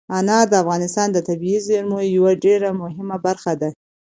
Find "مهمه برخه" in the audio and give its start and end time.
2.81-3.53